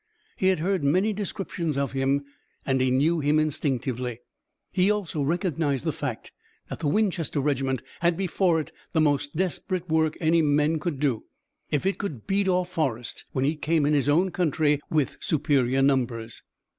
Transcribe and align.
He 0.35 0.47
had 0.47 0.57
heard 0.61 0.83
many 0.83 1.13
descriptions 1.13 1.77
of 1.77 1.91
him 1.91 2.25
and 2.65 2.81
he 2.81 2.89
knew 2.89 3.19
him 3.19 3.37
instinctively. 3.37 4.17
He 4.71 4.89
also 4.89 5.21
recognized 5.21 5.85
the 5.85 5.91
fact 5.91 6.31
that 6.69 6.79
the 6.79 6.87
Winchester 6.87 7.39
regiment 7.39 7.83
had 7.99 8.17
before 8.17 8.59
it 8.59 8.71
the 8.93 8.99
most 9.01 9.35
desperate 9.35 9.87
work 9.89 10.17
any 10.19 10.41
men 10.41 10.79
could 10.79 10.99
do, 10.99 11.25
if 11.69 11.85
it 11.85 12.25
beat 12.25 12.47
off 12.47 12.71
Forrest 12.71 13.25
when 13.33 13.45
he 13.45 13.55
came 13.55 13.85
in 13.85 13.93
his 13.93 14.09
own 14.09 14.31
country 14.31 14.81
with 14.89 15.17
superior 15.19 15.83
numbers. 15.83 16.41